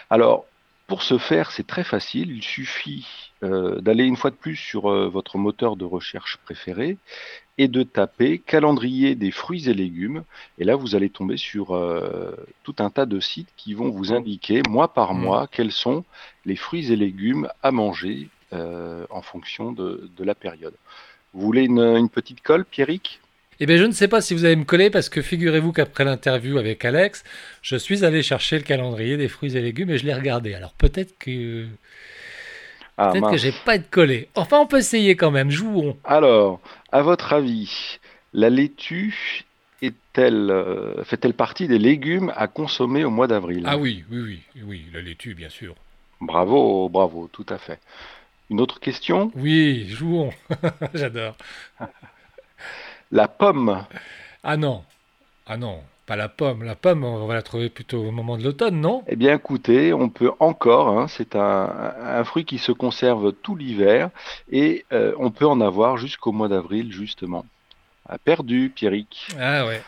[0.10, 0.46] Alors,
[0.88, 2.32] pour ce faire, c'est très facile.
[2.32, 6.98] Il suffit euh, d'aller une fois de plus sur euh, votre moteur de recherche préféré
[7.58, 10.24] et de taper calendrier des fruits et légumes.
[10.60, 14.14] Et là, vous allez tomber sur euh, tout un tas de sites qui vont vous
[14.14, 15.22] indiquer mois par Mmh.
[15.22, 16.04] mois quels sont
[16.46, 20.74] les fruits et légumes à manger en fonction de, de la période.
[21.34, 23.20] Vous voulez une, une petite colle, Pierrick?
[23.60, 26.04] Eh bien, je ne sais pas si vous allez me coller parce que figurez-vous qu'après
[26.04, 27.24] l'interview avec Alex,
[27.62, 30.54] je suis allé chercher le calendrier des fruits et légumes et je l'ai regardé.
[30.54, 31.66] Alors peut-être que
[32.98, 34.30] Ah, peut-être que j'ai pas de collé.
[34.36, 35.52] Enfin, on peut essayer quand même.
[35.52, 35.98] Jouons.
[36.04, 38.00] Alors, à votre avis,
[38.34, 39.46] la laitue
[39.82, 43.64] est-elle, euh, fait-elle partie des légumes à consommer au mois d'avril?
[43.66, 45.76] Ah oui, oui, oui, oui, la laitue, bien sûr.
[46.22, 47.80] Bravo, bravo, tout à fait.
[48.50, 49.32] Une autre question?
[49.36, 50.32] Oui, jouons.
[50.94, 51.36] J'adore.
[53.12, 53.86] La pomme.
[54.44, 54.84] Ah non,
[55.48, 56.64] ah non, pas la pomme.
[56.64, 59.04] La pomme, on va la trouver plutôt au moment de l'automne, non?
[59.08, 63.56] Eh bien, écoutez, on peut encore, hein, c'est un, un fruit qui se conserve tout
[63.56, 64.10] l'hiver
[64.52, 67.46] et euh, on peut en avoir jusqu'au mois d'avril, justement.
[68.08, 69.28] Ah, perdu, Pierrick.
[69.40, 69.82] Ah ouais.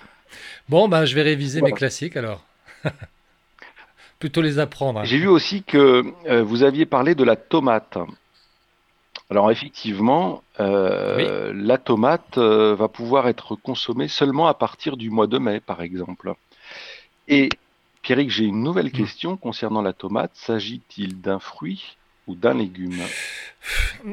[0.69, 1.73] Bon, bah, je vais réviser Voilà.
[1.73, 2.43] mes classiques alors.
[4.19, 4.99] plutôt les apprendre.
[5.01, 5.03] hein.
[5.03, 7.97] J'ai vu aussi que euh, vous aviez parlé de la tomate.
[9.29, 15.27] Alors effectivement, euh, la tomate euh, va pouvoir être consommée seulement à partir du mois
[15.27, 16.33] de mai, par exemple.
[17.27, 17.49] Et
[18.03, 20.31] Pierrick, j'ai une nouvelle question concernant la tomate.
[20.33, 23.01] S'agit-il d'un fruit ou d'un légume?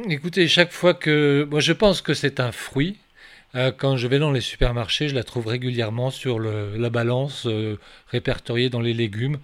[0.08, 1.46] Écoutez, chaque fois que.
[1.48, 2.98] Moi, je pense que c'est un fruit.
[3.54, 7.46] Euh, quand je vais dans les supermarchés, je la trouve régulièrement sur le- la balance
[8.08, 9.38] répertoriée dans les légumes.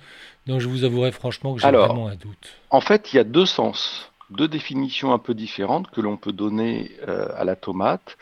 [0.49, 2.55] Donc, je vous avouerai franchement que j'ai vraiment un doute.
[2.71, 6.33] En fait, il y a deux sens, deux définitions un peu différentes que l'on peut
[6.33, 8.17] donner euh, à la tomate.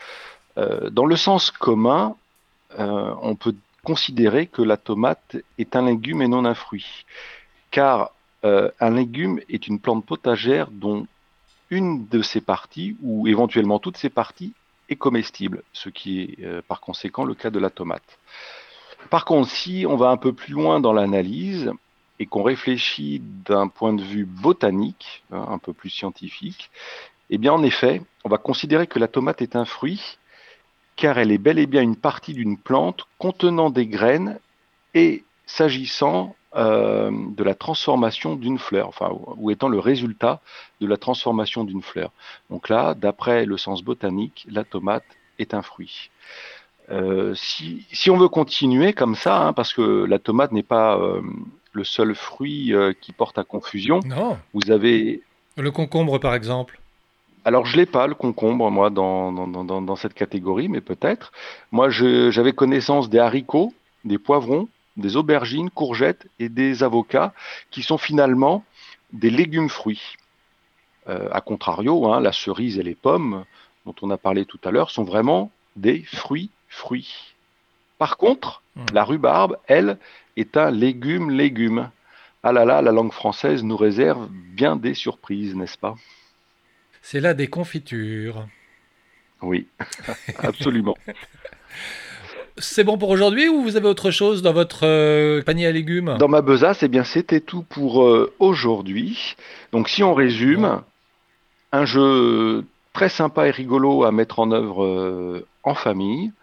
[0.57, 2.15] Euh, dans le sens commun,
[2.79, 7.05] euh, on peut considérer que la tomate est un légume et non un fruit,
[7.71, 11.07] car un légume est une plante potagère dont
[11.69, 14.53] une de ses parties, ou éventuellement toutes ses parties,
[14.87, 18.17] est comestible, ce qui est par conséquent le cas de la tomate.
[19.09, 21.73] Par contre, si on va un peu plus loin dans l'analyse,
[22.19, 26.69] et qu'on réfléchit d'un point de vue botanique, hein, un peu plus scientifique,
[27.29, 30.17] eh bien en effet, on va considérer que la tomate est un fruit,
[30.95, 34.37] car elle est bel et bien une partie d'une plante contenant des graines
[34.93, 40.41] et s'agissant euh, de la transformation d'une fleur, enfin, ou- étant le résultat
[40.81, 42.11] de la transformation d'une fleur.
[42.49, 45.05] Donc là, d'après le sens botanique, la tomate
[45.37, 46.09] est un fruit.
[46.89, 50.97] Euh, si, si on veut continuer comme ça, hein, parce que la tomate n'est pas
[50.97, 51.21] euh,
[51.73, 54.37] le seul fruit euh, qui porte à confusion, Non.
[54.53, 55.21] vous avez
[55.57, 56.79] Le concombre, par exemple.
[57.45, 60.81] alors, je l'ai pas, le concombre, moi, dans, dans, dans- dans, dans cette catégorie, mais
[60.81, 61.31] peut-être.
[61.71, 63.73] Moi, j'avais connaissance des haricots,
[64.05, 67.33] des poivrons, des aubergines, courgettes et des avocats,
[67.71, 68.63] qui sont finalement
[69.13, 70.15] des légumes fruits.
[71.07, 73.45] Euh, a contrario, hein, la cerise et les pommes,
[73.85, 77.33] dont on a parlé tout à l'heure, sont vraiment des fruits fruits.
[77.99, 78.85] Par contre, Hmm.
[78.93, 79.97] la rhubarbe, elle,
[80.37, 81.89] est un légume légume.
[82.43, 85.95] Ah là là, la langue française nous réserve bien des surprises, n'est-ce pas?
[87.01, 88.47] C'est là des confitures.
[89.41, 89.67] Oui,
[90.39, 90.95] absolument.
[92.57, 96.17] C'est bon pour aujourd'hui ou vous avez autre chose dans votre euh, panier à légumes?
[96.19, 99.35] Dans ma besace, eh bien, c'était tout pour euh, aujourd'hui.
[99.71, 100.81] Donc, si on résume,
[101.71, 106.33] un jeu très sympa et rigolo à mettre en œuvre euh, en famille.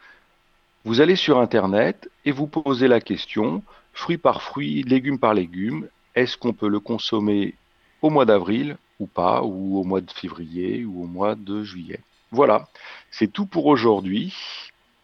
[0.87, 5.89] Vous allez sur Internet et vous posez la question, fruit par fruit, légume par légume,
[6.15, 7.55] est-ce qu'on peut le consommer
[8.03, 11.99] au mois d'avril ou pas, ou au mois de février ou au mois de juillet?
[12.31, 12.69] Voilà,
[13.11, 14.33] c'est tout pour aujourd'hui.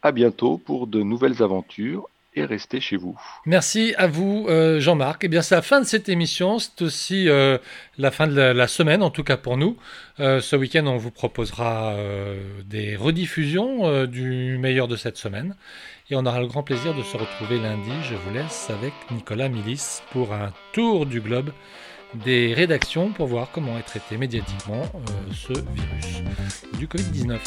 [0.03, 3.19] À bientôt pour de nouvelles aventures et restez chez vous.
[3.47, 5.25] Merci à vous, euh, Jean-Marc.
[5.25, 6.59] Eh bien, c'est la fin de cette émission.
[6.59, 7.59] C'est aussi euh,
[7.99, 9.77] la fin de la, semaine, en tout cas pour nous.
[10.21, 11.95] Euh, ce week-end, on vous proposera
[12.65, 15.57] des rediffusions du meilleur de cette semaine.
[16.11, 17.93] Et on aura le grand plaisir de se retrouver lundi.
[18.09, 21.53] Je vous laisse avec Nicolas Milis pour un tour du globe
[22.15, 24.83] des rédactions pour voir comment est traité médiatiquement
[25.33, 26.23] ce virus
[26.79, 27.39] du Covid-19.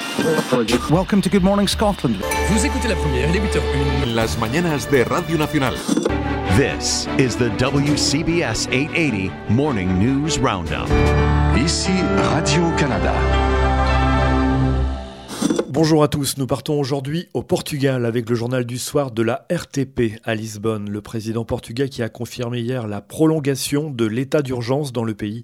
[0.00, 2.14] Welcome to Good Morning Scotland.
[2.50, 4.14] Vous écoutez la première, il est 8h01.
[4.14, 5.74] Las mañanas de Radio Nacional.
[6.56, 10.88] This is the WCBS 880 Morning News Roundup.
[11.56, 13.12] Ici Radio-Canada.
[15.68, 19.46] Bonjour à tous, nous partons aujourd'hui au Portugal avec le journal du soir de la
[19.50, 20.88] RTP à Lisbonne.
[20.88, 25.42] Le président portugais qui a confirmé hier la prolongation de l'état d'urgence dans le pays.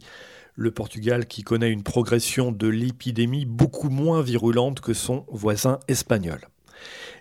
[0.56, 6.40] Le Portugal qui connaît une progression de l'épidémie beaucoup moins virulente que son voisin espagnol.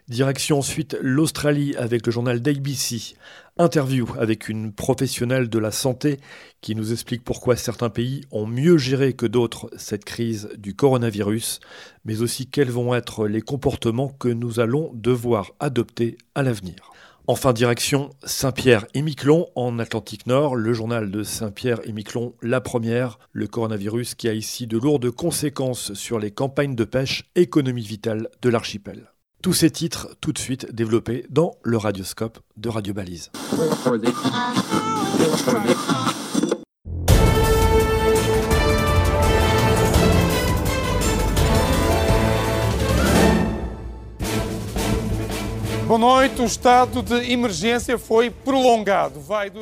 [0.10, 3.16] Direction ensuite l'Australie avec le journal d'ABC.
[3.58, 6.20] Interview avec une professionnelle de la santé
[6.62, 11.60] qui nous explique pourquoi certains pays ont mieux géré que d'autres cette crise du coronavirus,
[12.04, 16.92] mais aussi quels vont être les comportements que nous allons devoir adopter à l'avenir.
[17.26, 22.60] Enfin, direction Saint-Pierre et Miquelon en Atlantique Nord, le journal de Saint-Pierre et Miquelon, la
[22.60, 27.82] première, le coronavirus qui a ici de lourdes conséquences sur les campagnes de pêche, économie
[27.82, 29.10] vitale de l'archipel.
[29.42, 33.32] Tous ces titres tout de suite développés dans le radioscope de Radio Balise.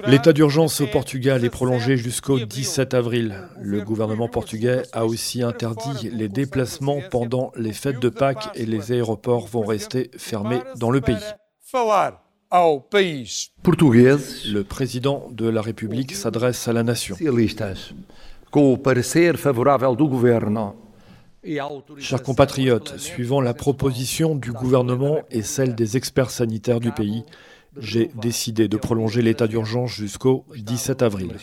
[0.08, 3.36] L'état d'urgence au Portugal est prolongé jusqu'au 17 avril.
[3.60, 8.92] Le gouvernement portugais a aussi interdit les déplacements pendant les fêtes de Pâques et les
[8.92, 11.18] aéroports vont rester fermés dans le pays.
[14.52, 17.16] Le président de la République s'adresse à la nation.
[21.98, 27.24] Chers compatriotes, suivant la proposition du gouvernement et celle des experts sanitaires du pays,
[27.78, 31.36] j'ai décidé de prolonger l'état d'urgence jusqu'au 17 avril.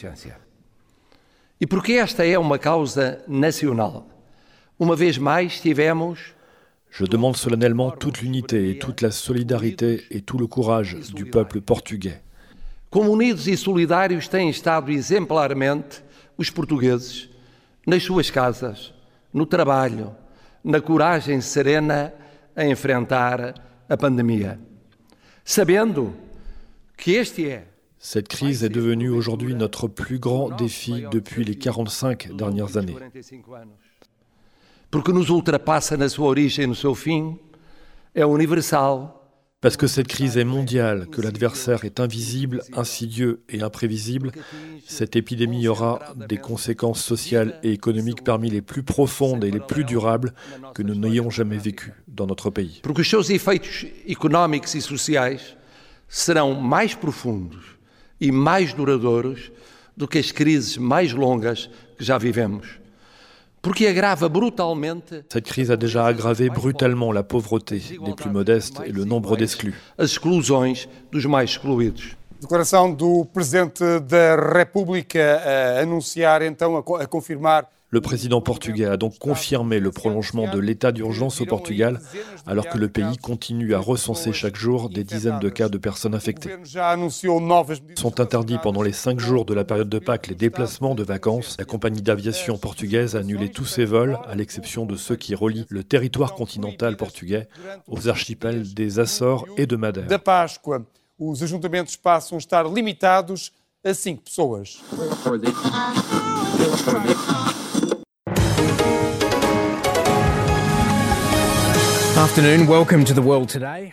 [1.60, 4.06] E porque esta é uma causa nacional?
[4.78, 6.16] Uma vez mais tivemos
[6.90, 11.60] je demande solennellement toute l'unité et toute la solidarité et tout le courage du peuple
[11.60, 12.22] portugais.
[12.88, 16.02] Como unidos e solidários têm estado exemplarmente
[16.38, 17.28] os portugueses
[17.84, 18.94] nas suas casas,
[19.32, 20.14] no trabalho,
[20.62, 22.12] na coragem serena
[22.54, 23.54] a enfrentar
[23.88, 24.58] a pandemia.
[25.44, 26.14] Sabendo
[26.96, 27.64] que este é
[28.00, 32.94] Cette crise est devenue aujourd'hui notre plus grand défi depuis les 45 dernières années.
[34.88, 37.38] Porque nos ultrapassa na sua origem e no seu fim,
[38.14, 39.17] é universal
[39.60, 44.30] parce que cette crise est mondiale, que l'adversaire est invisible, insidieux et imprévisible,
[44.86, 49.84] cette épidémie aura des conséquences sociales et économiques parmi les plus profondes et les plus
[49.84, 50.32] durables
[50.74, 52.80] que nous n'ayons jamais vécues dans notre pays.
[52.82, 55.56] Porque os seus efeitos económicos e sociais
[56.08, 57.78] serão mais profundos
[58.20, 59.50] e mais duradouros
[59.96, 62.77] do que as crises mais longas que já vivemos.
[65.30, 69.74] Cette crise a déjà aggravé brutalement la pauvreté des plus modestes et le nombre d'exclus.
[72.40, 79.18] Declaração do Presidente da República a anunciar então, a confirmar le président portugais a donc
[79.18, 82.00] confirmé le prolongement de l'état d'urgence au Portugal,
[82.46, 86.14] alors que le pays continue à recenser chaque jour des dizaines de cas de personnes
[86.14, 86.50] infectées.
[87.96, 91.56] Sont interdits pendant les cinq jours de la période de Pâques les déplacements de vacances.
[91.58, 95.66] La compagnie d'aviation portugaise a annulé tous ses vols, à l'exception de ceux qui relient
[95.68, 97.48] le territoire continental portugais
[97.86, 100.06] aux archipels des Açores et de Madère.
[101.20, 103.50] Os ajuntamentos passam a estar limitados
[103.84, 104.80] a cinco pessoas.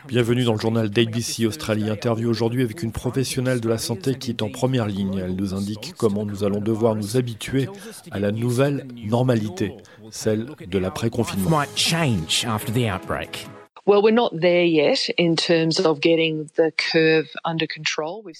[0.07, 1.91] Bienvenue dans le journal d'ABC Australie.
[1.91, 5.21] Interview aujourd'hui avec une professionnelle de la santé qui est en première ligne.
[5.23, 7.69] Elle nous indique comment nous allons devoir nous habituer
[8.09, 9.73] à la nouvelle normalité,
[10.09, 11.61] celle de l'après-confinement.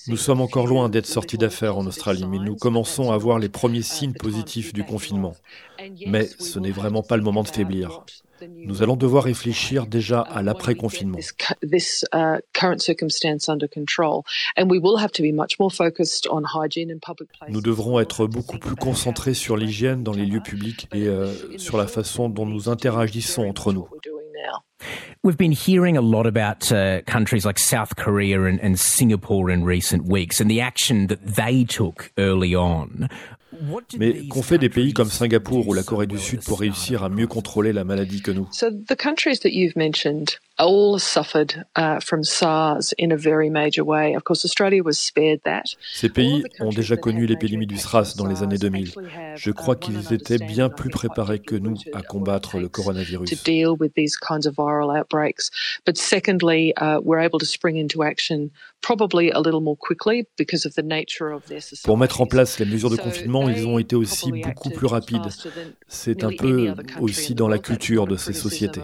[0.08, 3.50] Nous sommes encore loin d'être sortis d'affaires en Australie, mais nous commençons à voir les
[3.50, 5.36] premiers signes positifs du confinement.
[6.08, 8.04] Mais ce n'est vraiment pas le moment de faiblir.
[8.42, 11.18] Nous allons devoir réfléchir déjà à l'après-confinement.
[17.50, 21.78] Nous devrons être beaucoup plus concentrés sur l'hygiène dans les lieux publics et euh, sur
[21.78, 23.88] la façon dont nous interagissons entre nous.
[25.24, 29.64] We've been hearing a lot about uh, countries like South Korea and, and Singapore in
[29.64, 33.10] recent weeks and the action that they took early on.
[33.98, 37.10] Mais qu'ont fait des pays comme Singapour ou la Corée du Sud pour réussir à
[37.10, 38.48] mieux contrôler la maladie que nous?
[45.94, 48.94] Ces pays ont déjà connu l'épidémie du SRAS dans les années 2000.
[49.36, 53.30] Je crois qu'ils étaient bien plus préparés que nous à combattre le coronavirus.
[61.84, 65.20] Pour mettre en place les mesures de confinement, ils ont été aussi beaucoup plus rapides.
[65.88, 68.82] C'est un peu aussi dans la culture de ces sociétés.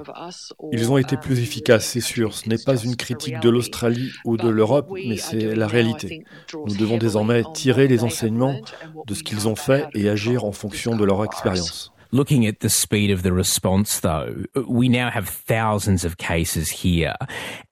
[0.71, 2.33] Ils ont été plus efficaces, c'est sûr.
[2.33, 6.23] Ce n'est pas une critique de l'Australie ou de l'Europe, mais c'est la réalité.
[6.53, 8.61] Nous devons désormais tirer les enseignements
[9.07, 11.90] de ce qu'ils ont fait et agir en fonction de leur expérience.
[12.13, 17.15] Looking at the speed of the response, though, we now have thousands of cases here.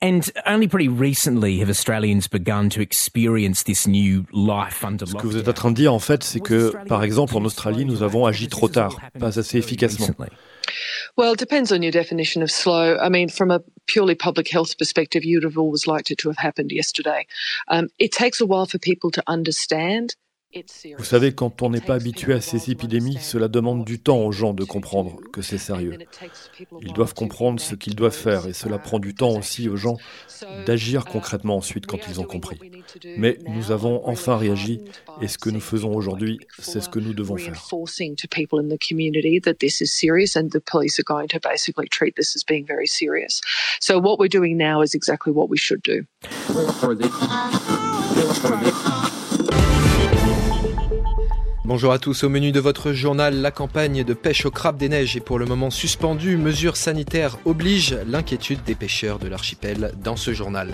[0.01, 5.27] And only pretty recently have Australians begun to experience this new life under Ce que
[5.27, 8.01] vous êtes en train de dire, en fait, c'est que, par exemple, en Australie, nous
[8.01, 10.15] avons agi trop tard, pas assez efficacement.
[11.17, 12.97] Well, it depends on your definition of slow.
[12.97, 16.37] I mean, from a purely public health perspective, you'd have always liked it to have
[16.37, 17.27] happened yesterday.
[17.67, 20.15] Um, it takes a while for people to understand.
[20.97, 24.31] Vous savez, quand on n'est pas habitué à ces épidémies, cela demande du temps aux
[24.31, 25.95] gens de comprendre que c'est sérieux.
[26.81, 29.97] Ils doivent comprendre ce qu'ils doivent faire et cela prend du temps aussi aux gens
[30.65, 32.59] d'agir concrètement ensuite quand ils ont compris.
[33.17, 34.81] Mais nous avons enfin réagi
[35.21, 37.67] et ce que nous faisons aujourd'hui, c'est ce que nous devons faire.
[51.69, 54.89] Bonjour à tous, au menu de votre journal, la campagne de pêche au crabe des
[54.89, 56.35] neiges est pour le moment suspendue.
[56.35, 60.73] Mesures sanitaires obligent l'inquiétude des pêcheurs de l'archipel dans ce journal.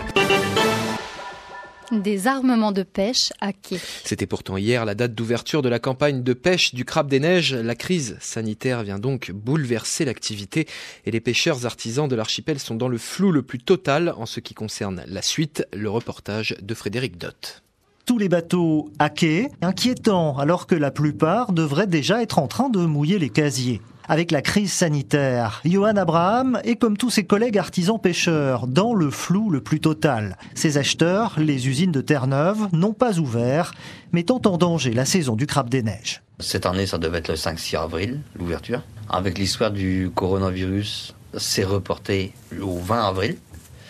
[1.92, 3.78] Des armements de pêche à quai.
[4.04, 7.52] C'était pourtant hier la date d'ouverture de la campagne de pêche du crabe des neiges.
[7.52, 10.66] La crise sanitaire vient donc bouleverser l'activité
[11.04, 14.40] et les pêcheurs artisans de l'archipel sont dans le flou le plus total en ce
[14.40, 15.66] qui concerne la suite.
[15.74, 17.65] Le reportage de Frédéric Dott
[18.06, 22.70] tous les bateaux à quai, inquiétant alors que la plupart devraient déjà être en train
[22.70, 23.82] de mouiller les casiers.
[24.08, 29.10] Avec la crise sanitaire, Johan Abraham est comme tous ses collègues artisans pêcheurs, dans le
[29.10, 30.38] flou le plus total.
[30.54, 33.74] Ses acheteurs, les usines de Terre-Neuve, n'ont pas ouvert,
[34.12, 36.22] mettant en danger la saison du crabe des neiges.
[36.38, 38.82] Cette année, ça devait être le 5-6 avril, l'ouverture.
[39.08, 42.32] Avec l'histoire du coronavirus, c'est reporté
[42.62, 43.36] au 20 avril.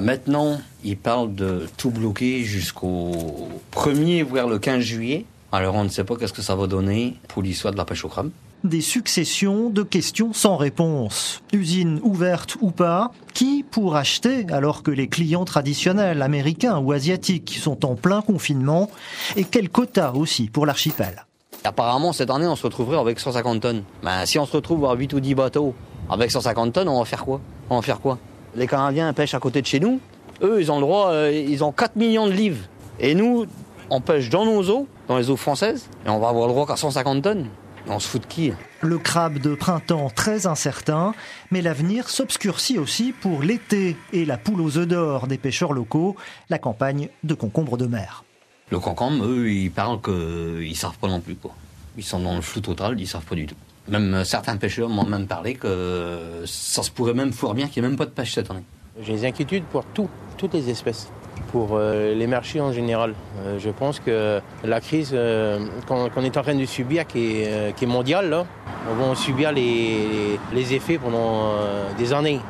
[0.01, 5.25] Maintenant, il parle de tout bloquer jusqu'au 1er, voire le 15 juillet.
[5.53, 8.05] Alors on ne sait pas qu'est-ce que ça va donner pour l'histoire de la pêche
[8.05, 8.31] au crabe.
[8.65, 11.43] Des successions de questions sans réponse.
[11.53, 17.59] Usine ouverte ou pas Qui pour acheter alors que les clients traditionnels américains ou asiatiques
[17.63, 18.91] sont en plein confinement
[19.37, 21.27] Et quel quota aussi pour l'archipel?
[21.65, 23.83] Apparemment, cette année, on se retrouverait avec 150 tonnes.
[24.03, 25.75] Ben, si on se retrouve à 8 ou 10 bateaux
[26.11, 27.41] avec 150 tonnes, on va faire quoi?
[27.71, 28.19] On va faire quoi?
[28.57, 30.01] Les Canadiens pêchent à côté de chez nous.
[30.43, 32.65] Eux, ils ont le droit, euh, ils ont 4 millions de livres.
[32.99, 33.45] Et nous,
[33.91, 36.67] on pêche dans nos eaux, dans les eaux françaises, et on va avoir le droit
[36.67, 37.49] qu'à 150 tonnes.
[37.87, 41.15] On se fout de qui Le crabe de printemps très incertain,
[41.51, 46.17] mais l'avenir s'obscurcit aussi pour l'été et la poule aux œufs d'or des pêcheurs locaux,
[46.49, 48.25] la campagne de concombre de mer.
[48.71, 51.37] Le concombre, eux, ils parlent qu'ils savent pas non plus.
[51.37, 51.53] Quoi.
[51.97, 53.55] Ils sont dans le flou total, ils savent pas du tout.
[53.89, 57.82] Même euh, certains pêcheurs m'ont même parlé que ça se pourrait même fort bien qu'il
[57.82, 58.64] n'y ait même pas de pêche cette année.
[59.03, 60.09] J'ai des inquiétudes pour tout,
[60.39, 61.09] toutes les espèces,
[61.53, 63.14] pour euh, les marchés en général.
[63.41, 67.76] Euh, je pense que la crise euh, qu'on est en train de subir, qui est,
[67.76, 68.47] qui est mondiale, là,
[68.91, 71.53] on va en subir les, les effets pendant
[71.99, 72.41] des années.